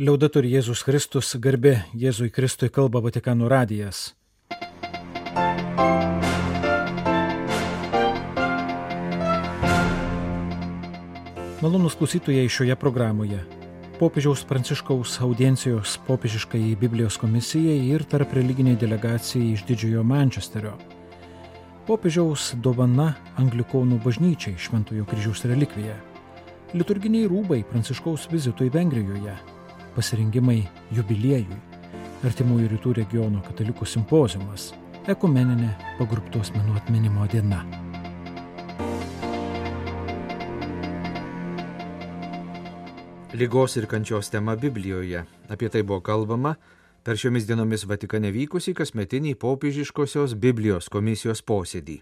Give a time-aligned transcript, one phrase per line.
[0.00, 4.14] Liaudatur Jėzus Kristus, garbė Jėzui Kristui kalba Vatikano radijas.
[11.60, 13.42] Malonus klausytojai šioje programoje.
[14.00, 20.72] Popiežiaus Pranciškaus audiencijos popiežiškai Biblijos komisijai ir tarp religiniai delegacijai iš Didžiojo Mančesterio.
[21.84, 26.00] Popiežiaus dovana Anglikonų bažnyčiai Šventojo kryžiaus relikvija.
[26.72, 29.51] Liturginiai rūbai Pranciškaus vizitui Vengrijoje.
[29.92, 30.62] Pasirinkimai
[30.96, 31.58] jubiliejui.
[32.24, 34.70] Artimųjų rytų regiono katalikų simpozijumas.
[35.10, 37.64] Ekumeninė pagruptos menų atminimo diena.
[43.36, 45.24] Lygos ir kančios tema Biblijoje.
[45.48, 46.54] Apie tai buvo kalbama
[47.02, 51.98] per šiomis dienomis Vatikane vykusį kasmetinį popiežiškosios Biblijos komisijos posėdį.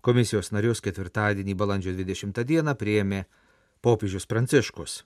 [0.00, 3.24] Komisijos narius ketvirtadienį balandžio 20 dieną prieėmė
[3.82, 5.02] popiežius Pranciškus.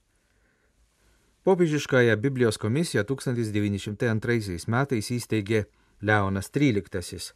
[1.45, 5.65] Popiežiškąją Biblijos komisiją 1902 metais įsteigė
[6.03, 7.33] Leonas XIII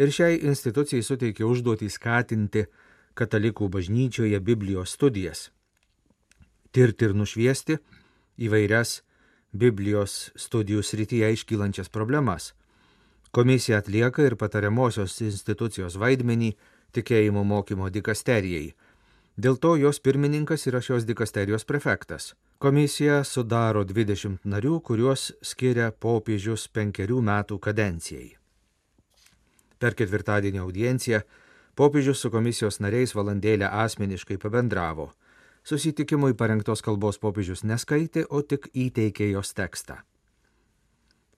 [0.00, 2.66] ir šiai institucijai suteikė užduotį skatinti
[3.14, 5.50] katalikų bažnyčioje Biblijos studijas
[6.72, 7.78] tirti ir nušviesti
[8.46, 9.00] įvairias
[9.50, 12.52] Biblijos studijų srityje iškylančias problemas.
[13.34, 16.52] Komisija atlieka ir patariamosios institucijos vaidmenį
[16.94, 18.74] tikėjimo mokymo dikasterijai.
[19.40, 22.34] Dėl to jos pirmininkas yra šios dikasterijos prefektas.
[22.60, 28.34] Komisija sudaro 20 narių, kuriuos skiria popiežius penkerių metų kadencijai.
[29.80, 31.22] Per ketvirtadienį audienciją
[31.78, 35.08] popiežius su komisijos nariais valandėlę asmeniškai pabendravo.
[35.64, 40.02] Susitikimui parengtos kalbos popiežius neskaitė, o tik įteikė jos tekstą.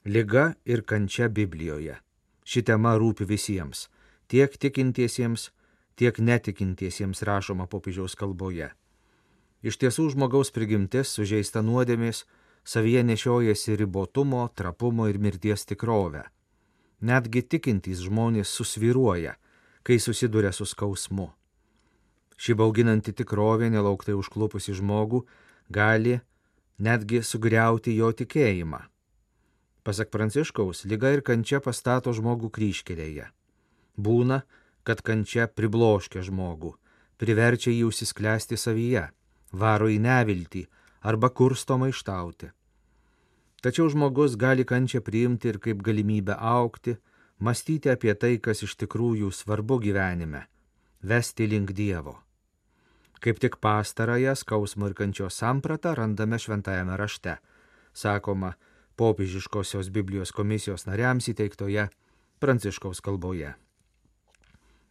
[0.04, 2.00] Liga ir kančia Biblijoje.
[2.42, 3.86] Ši tema rūpi visiems-
[4.32, 5.61] tiek tikintiesiems, tiek
[6.18, 8.70] netikintiesiems rašoma popiežiaus kalboje.
[9.62, 12.24] Iš tiesų žmogaus prigimtis sužeista nuodėmės
[12.64, 16.24] savyje nešiojasi ribotumo, trapumo ir mirties tikrovę.
[17.02, 19.36] Netgi tikintys žmonės susviruoja,
[19.82, 21.30] kai susiduria su skausmu.
[22.38, 25.22] Ši bauginanti tikrovė, nelauktai užklupusi žmogų,
[25.70, 26.20] gali
[26.78, 28.80] netgi sugriauti jo tikėjimą.
[29.82, 33.28] Pasak Pranciškaus, lyga ir kančia pastato žmogų kryškelėje.
[33.98, 34.42] Būna,
[34.82, 36.74] kad kančia pribloškia žmogų,
[37.18, 39.06] priverčia jį užsisklęsti savyje,
[39.52, 40.66] varo į neviltį
[41.06, 42.50] arba kursto maištauti.
[43.62, 46.96] Tačiau žmogus gali kančią priimti ir kaip galimybę aukti,
[47.38, 50.46] mąstyti apie tai, kas iš tikrųjų svarbu gyvenime,
[51.02, 52.18] vesti link Dievo.
[53.22, 57.36] Kaip tik pastarąją skausmo ir kančios sampratą randame šventajame rašte,
[57.94, 58.56] sakoma
[58.98, 61.86] popiežiškosios Biblijos komisijos nariams įteiktoje
[62.42, 63.54] Pranciškaus kalboje.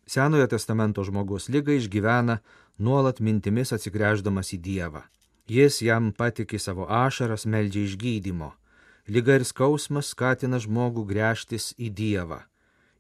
[0.06, 2.40] Senojo testamento žmogus lygą išgyvena
[2.78, 5.04] nuolat mintimis atsigręždamas į Dievą.
[5.48, 8.52] Jis jam patiki savo ašaras, meldžia išgydymo.
[9.08, 12.44] Lyga ir skausmas skatina žmogų gręžtis į Dievą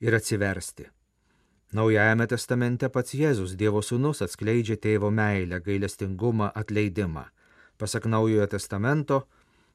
[0.01, 0.89] ir atsiversti.
[1.71, 7.29] Naujajame testamente pats Jėzus Dievo sūnus atskleidžia tėvo meilę, gailestingumą, atleidimą.
[7.79, 9.21] Pasak Naujojo testamento,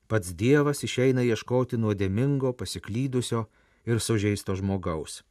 [0.07, 3.47] pats Dievas išeina ieškoti nuodėmingo, pasiklydusio
[3.89, 5.23] ir sužeisto žmogaus.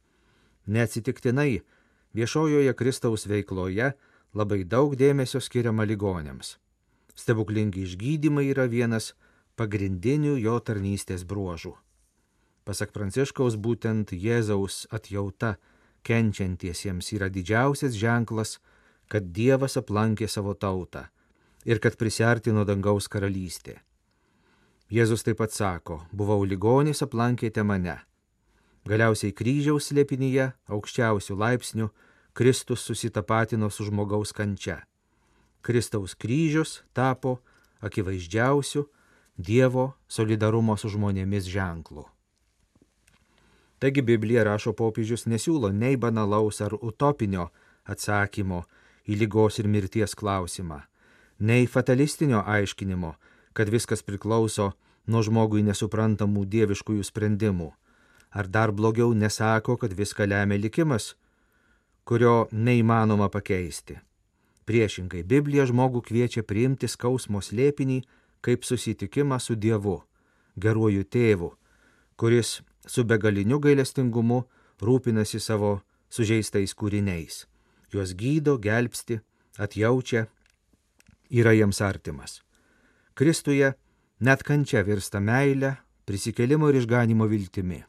[0.66, 1.62] Neatsitiktinai
[2.16, 3.92] viešojoje Kristaus veikloje
[4.36, 6.56] labai daug dėmesio skiriama ligonėms.
[7.16, 9.12] Stebuklingi išgydymai yra vienas
[9.56, 11.74] pagrindinių jo tarnystės bruožų.
[12.66, 15.56] Pasak Pranciškaus būtent Jėzaus atjauta
[16.06, 18.58] kenčiantiesiems yra didžiausias ženklas,
[19.08, 21.06] kad Dievas aplankė savo tautą
[21.66, 23.78] ir kad prisartino dangaus karalystė.
[24.90, 27.96] Jėzus taip pat sako, buvau ligonis, aplankėte mane.
[28.86, 31.88] Galiausiai kryžiaus slėpinyje, aukščiausių laipsnių,
[32.36, 34.82] Kristus susitapatino su žmogaus kančia.
[35.62, 37.38] Kristaus kryžius tapo
[37.80, 38.84] akivaizdžiausiu
[39.36, 42.04] Dievo solidarumo su žmonėmis ženklu.
[43.80, 47.48] Taigi Biblija rašo popiežius nesiūlo nei banalaus ar utopinio
[47.88, 48.62] atsakymo
[49.08, 50.82] į lygos ir mirties klausimą,
[51.38, 53.16] nei fatalistinio aiškinimo,
[53.56, 54.74] kad viskas priklauso
[55.08, 57.72] nuo žmogui nesuprantamų dieviškųjų sprendimų,
[58.28, 61.14] ar dar blogiau nesako, kad viską lemia likimas,
[62.06, 63.98] kurio neįmanoma pakeisti.
[64.66, 68.00] Priešingai, Biblija žmogų kviečia priimti skausmo slėpinį
[68.46, 69.98] kaip susitikimą su Dievu,
[70.58, 71.50] geruoju tėvu,
[72.18, 74.44] kuris su begaliniu gailestingumu
[74.82, 75.80] rūpinasi savo
[76.10, 77.44] sužeistais kūriniais.
[77.92, 79.20] Juos gydo, gelbsti,
[79.58, 80.26] atjaučia,
[81.30, 82.40] yra jiems artimas.
[83.14, 83.72] Kristuje
[84.20, 85.76] net kančia virsta meilė,
[86.06, 87.82] prisikelimo ir išganimo viltimi.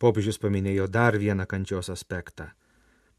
[0.00, 2.48] Popiežius paminėjo dar vieną kančios aspektą.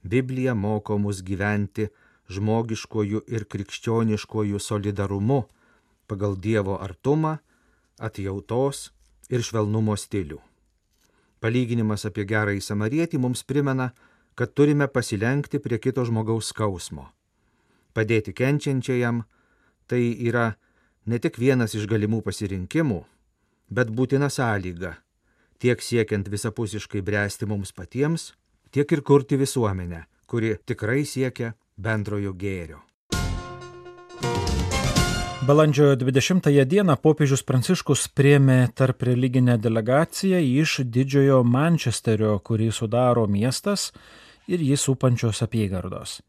[0.03, 1.89] Biblija moko mus gyventi
[2.31, 5.43] žmogiškojų ir krikščioniškojų solidarumu
[6.07, 7.37] pagal Dievo artumą,
[7.99, 8.89] atjautos
[9.29, 10.39] ir švelnumo stilių.
[11.41, 13.91] Palyginimas apie gerąjį samarietį mums primena,
[14.35, 17.09] kad turime pasilenkti prie kito žmogaus skausmo.
[17.93, 19.23] Padėti kenčiančiajam
[19.87, 20.53] tai yra
[21.05, 23.01] ne tik vienas iš galimų pasirinkimų,
[23.69, 24.95] bet būtina sąlyga
[25.61, 28.31] tiek siekiant visapusiškai bręsti mums patiems,
[28.71, 32.79] tiek ir kurti visuomenę, kuri tikrai siekia bendrojo gėrio.
[35.41, 43.89] Balandžio 20 dieną popiežius Pranciškus priemė tarp religinę delegaciją iš didžiojo Mančesterio, kurį sudaro miestas
[44.47, 46.19] ir jį supančios apygardos.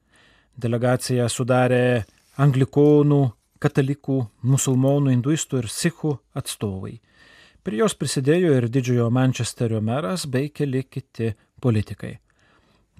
[0.56, 2.04] Delegaciją sudarė
[2.40, 3.20] anglikonų,
[3.60, 4.18] katalikų,
[4.48, 6.96] musulmonų, hinduistų ir sikhų atstovai.
[7.62, 12.16] Prie jos prisidėjo ir didžiojo Mančesterio meras bei keli kiti politikai.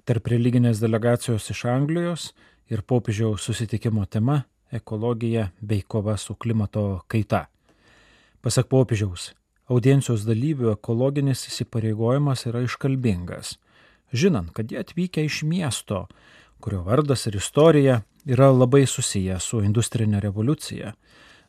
[0.03, 2.23] Tarp religinės delegacijos iš Anglijos
[2.67, 4.41] ir popiežiaus susitikimo tema
[4.75, 7.45] ekologija bei kova su klimato kaita.
[8.43, 9.29] Pasak popiežiaus,
[9.71, 13.53] audiencijos dalyvių ekologinis įsipareigojimas yra iškalbingas,
[14.11, 16.09] žinant, kad jie atvykę iš miesto,
[16.59, 20.93] kurio vardas ir istorija yra labai susiję su industrinė revoliucija,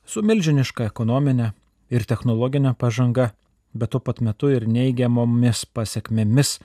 [0.06, 1.50] su milžiniška ekonominė
[1.90, 3.32] ir technologinė pažanga,
[3.74, 6.60] bet tuo pat metu ir neigiamomis pasiekmėmis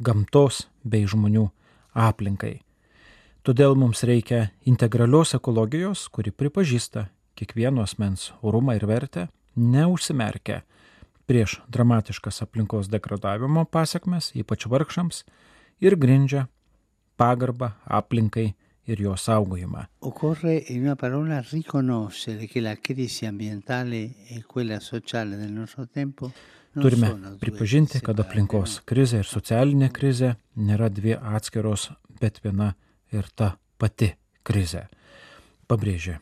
[0.00, 1.46] gamtos bei žmonių
[1.94, 2.60] aplinkai
[3.40, 7.06] Todėl mums reikia integralios ekologijos, kuri pripažįsta
[7.40, 9.22] kiekvieno asmens orumą ir vertę,
[9.56, 10.58] neužsimerkia
[11.24, 15.22] prieš dramatiškas aplinkos degradavimo pasiekmes, ypač vargšams,
[15.80, 16.44] ir grindžia
[17.16, 18.50] pagarbą aplinkai
[18.84, 19.86] ir jo saugojimą.
[20.04, 26.30] Occorre in una parola riconoscere che la crisi ambientale e quella sociale del nostro tempo
[26.76, 27.10] Turime
[27.42, 31.90] pripažinti, kad aplinkos krizė ir socialinė krizė nėra dvi atskiros,
[32.22, 32.74] bet viena
[33.10, 34.12] ir ta pati
[34.46, 34.86] krizė,
[35.66, 36.20] pabrėžė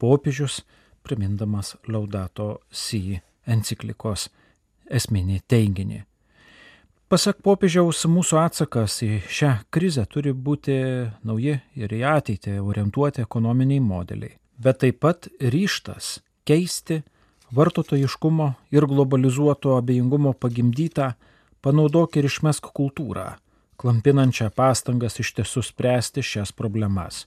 [0.00, 0.62] popiežius,
[1.02, 4.28] primindamas Laudato Si enciklikos
[4.90, 6.00] esminį teiginį.
[7.10, 10.76] Pasak popiežiaus, mūsų atsakas į šią krizę turi būti
[11.26, 17.00] nauji ir į ateitį orientuoti ekonominiai modeliai, bet taip pat ryštas keisti
[17.52, 21.12] vartotojiškumo ir globalizuoto abejingumo pagimdytą
[21.60, 23.30] panaudok ir išmesk kultūrą
[23.80, 27.24] klampinančią pastangas iš tiesų spręsti šias problemas.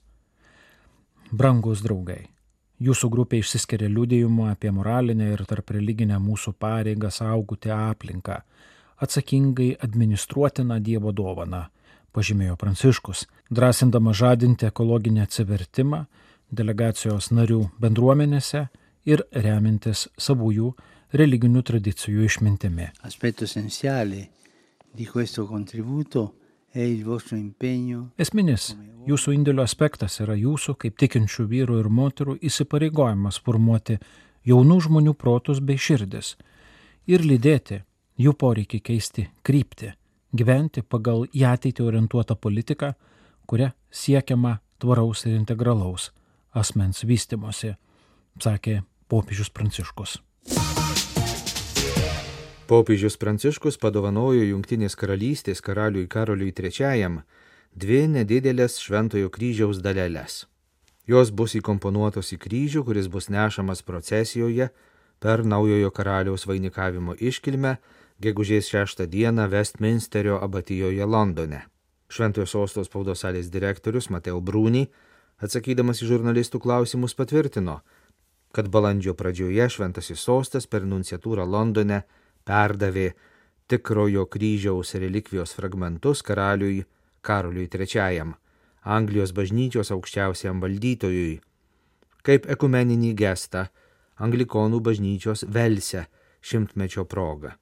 [1.34, 2.28] Brangus draugai,
[2.84, 8.38] jūsų grupė išsiskiria liūdėjimu apie moralinę ir tarp religinę mūsų pareigą saugoti aplinką,
[9.02, 11.64] atsakingai administruotiną Dievo dovaną,
[12.14, 16.06] pažymėjo Pranciškus, drąsindama žadinti ekologinį atsivertimą
[16.54, 18.68] delegacijos narių bendruomenėse
[19.06, 20.74] ir remintis savųjų
[21.14, 22.90] religinių tradicijų išmintimi.
[28.18, 28.74] Esminis
[29.08, 34.00] jūsų indėlio aspektas yra jūsų, kaip tikinčių vyrų ir moterų, įsipareigojimas formuoti
[34.48, 36.36] jaunų žmonių protus bei širdis
[37.08, 37.84] ir lydėti
[38.20, 39.94] jų poreikį keisti kryptį,
[40.34, 42.94] gyventi pagal į ateitį orientuotą politiką,
[43.46, 46.12] kuria siekiama tvaraus ir integralaus
[46.54, 47.74] asmens vystimosi,
[48.40, 48.82] sakė
[49.14, 50.12] popiežius Pranciškus.
[52.66, 57.22] Popiežius Pranciškus padovanojo Junktinės karalystės karaliui Karoliui III
[57.78, 60.48] dvi nedidelės Šventojo kryžiaus dalelės.
[61.06, 64.72] Jos bus įkomponuotos į kryžių, kuris bus nešamas procesijoje
[65.22, 67.78] per naujojo karaliaus vainikavimo iškilmę
[68.18, 71.68] gegužės 6 dieną Westminsterio abatijoje Londone.
[72.10, 74.88] Šventojo sostos spaudos salės direktorius Mateo Brūny,
[75.38, 77.84] atsakydamas į žurnalistų klausimus, patvirtino,
[78.54, 82.04] kad balandžio pradžioje Šventasis sostas per nunciatūrą Londone
[82.46, 83.08] perdavė
[83.68, 86.84] tikrojo kryžiaus relikvijos fragmentus karaliui
[87.24, 88.34] Karoliui III,
[88.84, 91.40] Anglijos bažnyčios aukščiausiam valdytojui,
[92.22, 93.70] kaip ekumeninį gestą
[94.20, 96.06] Anglikonų bažnyčios Velse
[96.44, 97.56] šimtmečio proga.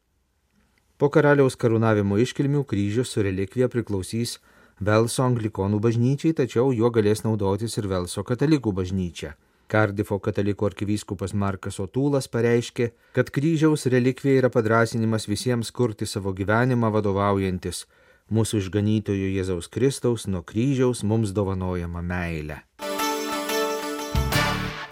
[0.97, 4.39] Po karaliaus karūnavimo iškilmių kryžius su relikvija priklausys
[4.81, 9.35] Velso anglikonų bažnyčiai, tačiau juo galės naudotis ir Velso katalikų bažnyčia.
[9.71, 16.89] Kardifo katalikų arkivyskupas Markas Otūlas pareiškė, kad kryžiaus relikvija yra padrasinimas visiems kurti savo gyvenimą
[16.91, 17.85] vadovaujantis
[18.31, 22.61] mūsų išganytojo Jėzaus Kristaus nuo kryžiaus mums dovanojama meilė.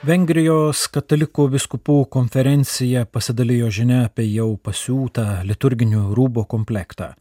[0.07, 7.11] Vengrijos katalikų viskupų konferencija pasidalijo žinia apie jau pasiūtą liturginių rūbo komplektą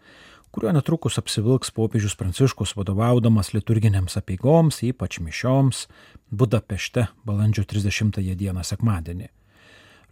[0.53, 5.87] kuriuo netrukus apsivilks popiežius Pranciškus vadovaudamas liturginėms apeigoms, ypač mišioms,
[6.29, 9.29] Budapešte balandžio 30 dieną sekmadienį.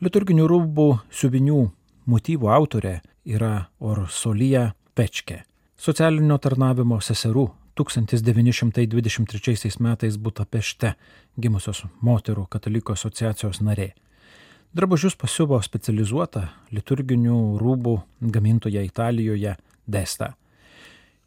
[0.00, 1.70] Liturginių rūbų siuvinių
[2.08, 5.42] motyvų autorė yra Orsolija Pečke,
[5.76, 10.94] socialinio tarnavimo seserų 1923 metais Budapešte
[11.36, 13.92] gimusios moterų katalikų asociacijos narė.
[14.76, 18.00] Drabužius pasiuvo specializuota liturginių rūbų
[18.32, 20.34] gamintoja Italijoje Desta.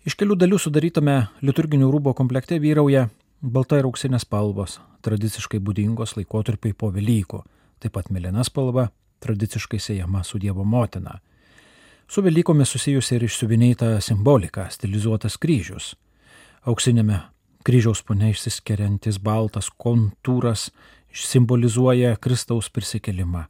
[0.07, 3.07] Iš kelių dalių sudarytame liturginių rūbo komplekte vyrauja
[3.41, 7.41] balta ir auksinės spalvos, tradiciškai būdingos laikotarpiai po Velykų,
[7.79, 8.89] taip pat melina spalva,
[9.23, 11.19] tradiciškai siejama su Dievo motina.
[12.09, 15.93] Su Velykomis susijusi ir išsiuvinėta simbolika, stilizuotas kryžius.
[16.67, 17.19] Auksinėme
[17.67, 20.69] kryžiaus pone išsiskiriantis baltas kontūras
[21.13, 23.45] simbolizuoja Kristaus prisikelimą.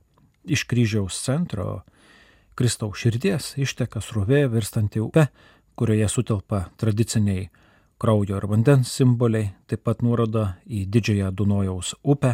[0.45, 1.83] Iš kryžiaus centro
[2.59, 5.29] Kristaus širdies išteka srovė virstanti upe,
[5.79, 7.45] kurioje sutelpa tradiciniai
[7.99, 12.33] kraujo ir vandens simboliai, taip pat nuoroda į didžiąją Dunojaus upę,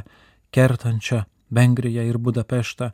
[0.50, 1.22] kertančią
[1.54, 2.90] Vengriją ir Budapeštą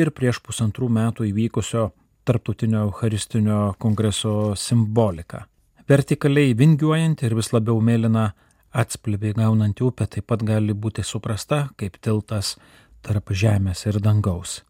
[0.00, 1.90] ir prieš pusantrų metų įvykusio
[2.24, 5.44] Tarptautinio Eucharistinio kongreso simbolika.
[5.88, 8.30] Vertikaliai vingiuojanti ir vis labiau mėlyna
[8.72, 12.56] atspalviai gaunanti upė taip pat gali būti suprasta kaip tiltas
[13.04, 14.62] tarp žemės ir dangaus.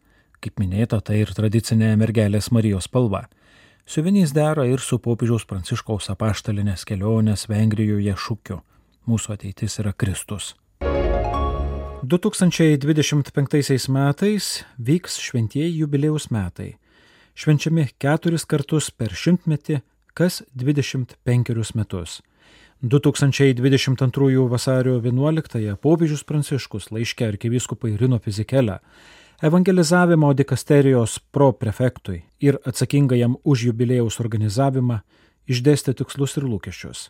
[0.43, 3.21] Kaip minėta, tai ir tradicinė mergelės Marijos spalva.
[3.87, 8.57] Siuvinys dera ir su popiežiaus pranciškaus apaštalinės kelionės Vengrijoje šūkiu-
[9.09, 10.55] mūsų ateitis yra Kristus.
[12.03, 16.75] 2025 metais vyks šventieji jubilėjus metai.
[17.35, 19.81] Švenčiami keturis kartus per šimtmetį,
[20.13, 22.21] kas 25 metus.
[22.83, 28.79] 2022 vasario 11 popiežius Pranciškus laiškė arkivyskupai Rino Fizikelę
[29.41, 34.99] evangelizavimo dikasterijos pro prefektui ir atsakingajam už jubilėjaus organizavimą
[35.49, 37.09] išdėstė tikslus ir lūkesčius.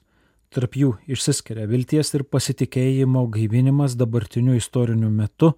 [0.53, 5.53] Tarp jų išsiskiria vilties ir pasitikėjimo gaivinimas dabartiniu istoriniu metu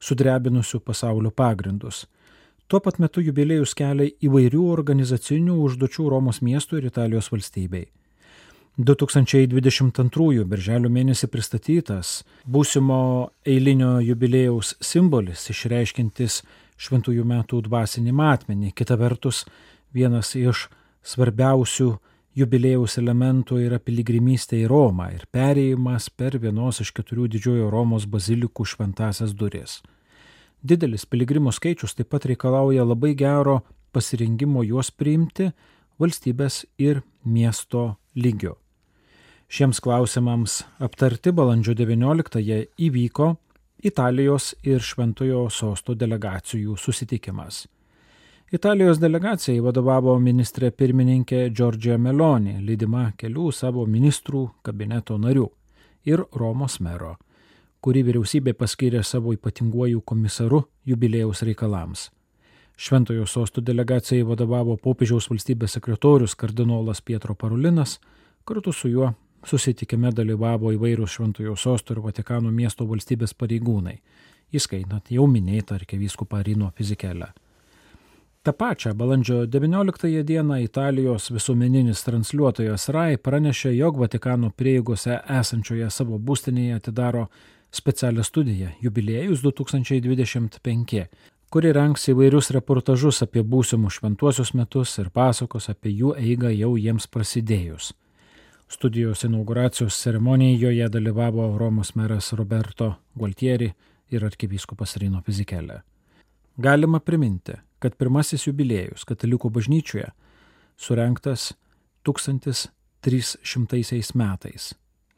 [0.00, 2.06] sudrebinusių pasaulio pagrindus.
[2.68, 7.86] Tuo pat metu jubiliejus kelia įvairių organizacinių užduočių Romos miestų ir Italijos valstybei.
[8.78, 12.98] 2022 birželio mėnesį pristatytas būsimo
[13.42, 16.44] eilinio jubilėjaus simbolis išreiškintis
[16.78, 18.70] šventųjų metų dvasinį matmenį.
[18.78, 19.40] Kita vertus,
[19.90, 20.68] vienas iš
[21.02, 21.88] svarbiausių
[22.38, 28.62] jubilėjaus elementų yra piligrimystė į Romą ir perėjimas per vienos iš keturių didžiojo Romos bazilikų
[28.62, 29.80] šventasias duris.
[30.62, 33.58] Didelis piligrimų skaičius taip pat reikalauja labai gero
[33.90, 35.50] pasirinkimo juos priimti
[35.98, 38.54] valstybės ir miesto lygiu.
[39.48, 43.28] Šiems klausimams aptarti balandžio 19-ąją įvyko
[43.80, 47.62] Italijos ir Šventojo sosto delegacijų susitikimas.
[48.52, 55.46] Italijos delegacijai vadovavo ministrė pirmininkė Giorgia Meloni, lydima kelių savo ministrų kabineto narių
[56.04, 57.14] ir Romos mero,
[57.80, 62.10] kurį vyriausybė paskyrė savo ypatinguoju komisaru jubilėjaus reikalams.
[62.76, 67.96] Šventojo sosto delegacijai vadovavo popiežiaus valstybės sekretorius kardinolas Pietro Parulinas,
[68.44, 69.14] kartu su juo
[69.46, 73.98] Susitikime dalyvavo įvairūs Šventojo sosto ir Vatikano miesto valstybės pareigūnai,
[74.50, 77.30] įskaitant jau minėtą arkivyskupą Rino fizikelę.
[78.42, 86.18] Ta pačia balandžio 19 dieną Italijos visuomeninis transliuotojas RAI pranešė, jog Vatikano prieigose esančioje savo
[86.18, 87.26] būstinėje atidaro
[87.70, 91.04] specialią studiją Jubiliejus 2025,
[91.50, 97.06] kuri renks įvairius reportažus apie būsimus šventuosius metus ir pasakos apie jų eigą jau jiems
[97.06, 97.92] prasidėjus.
[98.68, 103.72] Studijos inauguracijos ceremonijoje dalyvavo Romos meras Roberto Gualtieri
[104.10, 105.80] ir arkivyskupas Rino Fizikelė.
[106.58, 110.10] Galima priminti, kad pirmasis jubiliejus katalikų bažnyčioje
[110.76, 111.54] surenktas
[112.04, 114.74] 1300 metais.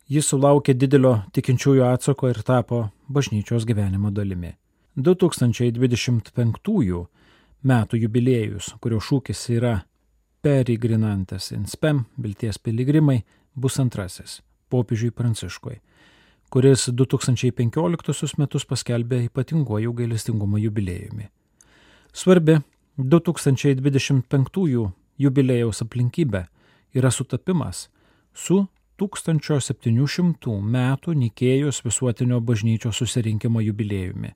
[0.06, 4.54] Jis sulaukė didelio tikinčiųjų atsako ir tapo bažnyčios gyvenimo dalimi.
[4.96, 7.06] 2025
[7.62, 9.80] metų jubiliejus, kurio šūkis yra
[10.40, 13.20] Perigrinantes in spem, vilties piligrimai,
[13.54, 15.80] bus antrasis- popiežiui Pranciškui,
[16.50, 21.28] kuris 2015 metus paskelbė ypatinguoju gailestingumo jubiliejumi.
[22.12, 22.60] Svarbi
[22.98, 26.46] 2025 jubiliejaus aplinkybė
[26.94, 27.88] yra sutapimas
[28.34, 28.66] su
[28.98, 34.34] 1700 metų Nikėjos visuotinio bažnyčios susirinkimo jubiliejumi.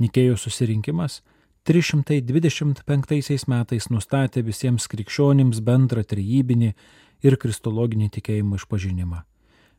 [0.00, 1.22] Nikėjos susirinkimas
[1.66, 6.72] 325 metais nustatė visiems krikščionims bendrą trejybinį
[7.22, 9.22] ir kristologinį tikėjimo išpažinimą.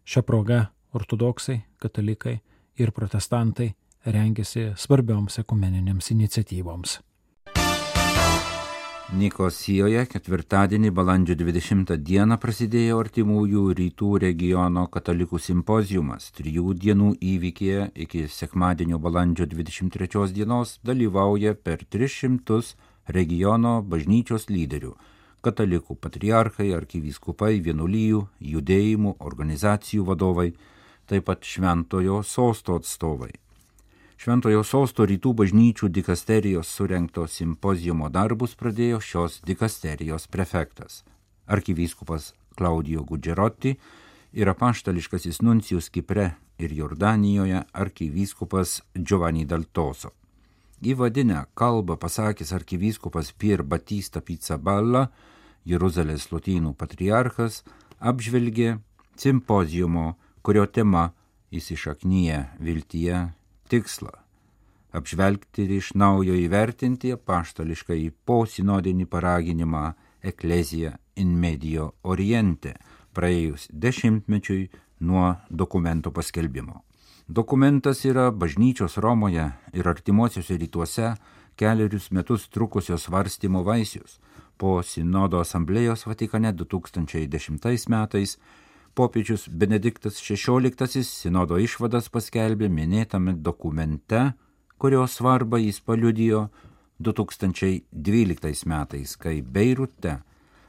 [0.06, 0.66] Šią progą
[0.98, 2.40] ortodoksai, katalikai
[2.82, 3.74] ir protestantai
[4.06, 7.00] rengiasi svarbioms ekumeninėms iniciatyvoms.
[9.12, 16.30] Nikosijoje ketvirtadienį balandžio 20 dieną prasidėjo artimųjų rytų regiono katalikų simpozijumas.
[16.38, 22.62] Trijų dienų įvykėje iki sekmadienio balandžio 23 dienos dalyvauja per 300
[23.12, 24.96] regiono bažnyčios lyderių
[25.46, 30.52] katalikų patriarchai, arkivyskupai, vienuolyjų, judėjimų, organizacijų vadovai,
[31.10, 33.32] taip pat šventojo sosto atstovai.
[34.22, 41.02] Šventojo sosto rytų bažnyčių dikasterijos surenkto simpozijumo darbus pradėjo šios dikasterijos prefektas
[41.52, 43.76] arkivyskupas Klaudijo Gudžerotti
[44.34, 50.12] ir apaštališkasis nuncijus Kipre ir Jordanijoje arkivyskupas Giovanni Daltoso.
[50.82, 55.12] Įvadinę kalbą pasakęs arkivyskupas Pier Batista Pizzaballa,
[55.66, 57.60] Jeruzalės lotynų patriarchas,
[58.02, 58.80] apžvelgė
[59.14, 61.12] simpozijumo, kurio tema
[61.54, 63.22] įsišaknyje viltyje
[63.70, 64.16] tikslą-
[64.98, 72.74] apžvelgti ir iš naujo įvertinti paštališką į posinodinį paraginimą Ecclesia in Medio Oriente
[73.14, 74.70] praėjus dešimtmečiui
[75.00, 76.82] nuo dokumento paskelbimo.
[77.28, 81.14] Dokumentas yra bažnyčios Romoje ir artimuosiuose rytuose
[81.56, 84.20] keliarius metus trukusios svarstymo vaisius.
[84.58, 88.38] Po Sinodo asamblėjos Vatikane 2010 metais
[88.94, 94.34] popiežius Benediktas XVI Sinodo išvadas paskelbė minėtame dokumente,
[94.78, 96.50] kurio svarbą jis paliudijo
[97.00, 100.20] 2012 metais, kai Beirute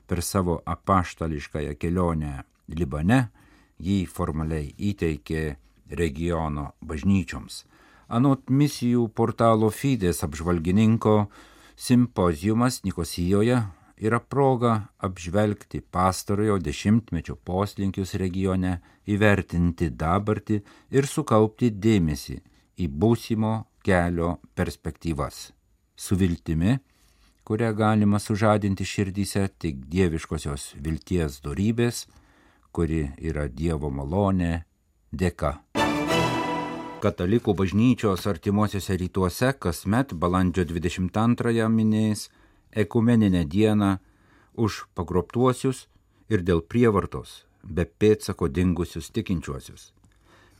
[0.06, 3.20] per savo apaštališkąją kelionę Libane
[3.82, 5.44] jį formaliai įteikė
[5.98, 7.62] regiono bažnyčioms.
[8.12, 11.26] Anot misijų portalo Fides apžvalgininko
[11.76, 13.62] simpozijumas Nikosijoje
[14.02, 20.60] yra proga apžvelgti pastarojo dešimtmečio poslinkius regione, įvertinti dabartį
[20.94, 22.38] ir sukaupti dėmesį
[22.82, 25.52] į būsimo kelio perspektyvas.
[25.96, 26.76] Su viltimi,
[27.46, 32.06] kurią galima sužadinti širdyse tik dieviškosios vilties darybės,
[32.72, 34.62] kuri yra Dievo malonė
[35.12, 35.60] dėka.
[37.02, 42.28] Katalikų bažnyčios artimuosiuose rytuose kasmet balandžio 22 minės
[42.72, 43.96] ekumeninę dieną
[44.54, 45.88] už pagrobtuosius
[46.30, 49.92] ir dėl prievartos be pėtsako dingusius tikinčiuosius.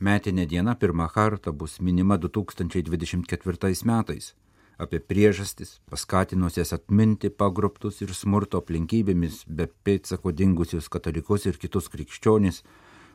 [0.03, 4.33] Metinė diena pirmą kartą bus minima 2024 metais
[4.77, 12.63] apie priežastis, paskatinusias atminti pagrobtus ir smurto aplinkybėmis be pėtsako dingusius katalikus ir kitus krikščionis,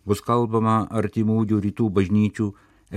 [0.06, 2.48] bus kalbama artimųjų rytų bažnyčių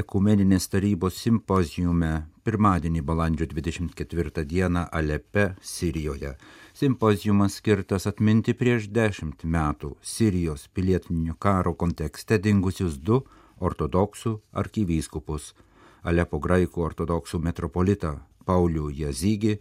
[0.01, 2.11] ekumeninės tarybos simpozijume
[2.45, 6.35] pirmadienį balandžio 24 dieną Alepe, Sirijoje.
[6.73, 13.21] Simpozijumas skirtas atminti prieš dešimt metų Sirijos pilietinio karo kontekste dingusius du
[13.59, 15.53] ortodoksų arkivyskupus-
[16.09, 19.59] Alepo graikų ortodoksų metropolitą Paulių Jazygį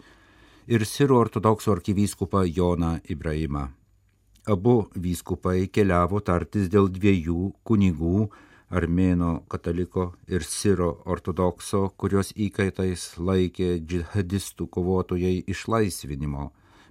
[0.68, 3.80] ir Sirų ortodoksų arkivyskupą Joną Ibrahimą.
[4.50, 8.24] Abu vyskupai keliavo tartis dėl dviejų kunigų
[8.74, 16.48] armėno kataliko ir siro ortodokso, kurios įkaitais laikė džihadistų kovotojai išlaisvinimo,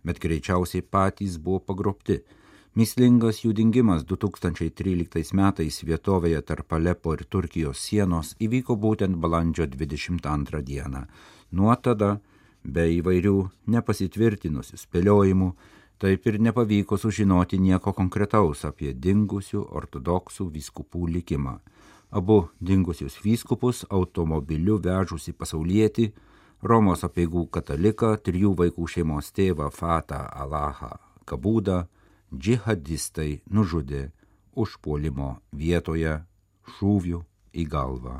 [0.08, 2.22] bet greičiausiai patys buvo pagrobti.
[2.80, 10.62] Mislingas jų dingimas 2013 metais vietovėje tarp Alepo ir Turkijos sienos įvyko būtent balandžio 22
[10.64, 11.04] dieną.
[11.52, 12.20] Nuo tada,
[12.64, 13.36] be įvairių
[13.76, 15.50] nepasitvirtinusių spėliojimų,
[16.00, 21.60] taip ir nepavyko sužinoti nieko konkretaus apie dingusių ortodoksų vyskupų likimą.
[22.10, 26.10] Abu dingusius vyskupus automobiliu vežusi pasaulietį,
[26.60, 31.86] Romos apieigų kataliką, trijų vaikų šeimos tėvą Fatą Alahą Kabūdą,
[32.36, 34.10] džihadistai nužudė
[34.60, 36.18] užpuolimo vietoje
[36.76, 38.20] šūvių į galvą.